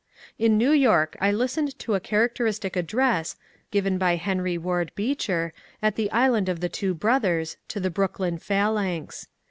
[0.39, 3.35] In New York I listened to a characteristic address
[3.69, 8.39] given by Henry Ward Beecher, at the Island of the Two Brothers, to the Brooklyn
[8.39, 9.27] Phalanx.